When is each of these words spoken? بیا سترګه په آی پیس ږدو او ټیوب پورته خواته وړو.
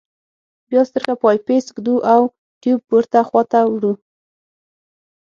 بیا 0.69 0.81
سترګه 0.89 1.13
په 1.19 1.25
آی 1.31 1.37
پیس 1.47 1.65
ږدو 1.75 1.95
او 2.13 2.21
ټیوب 2.61 2.79
پورته 2.89 3.19
خواته 3.27 3.59
وړو. 3.67 3.93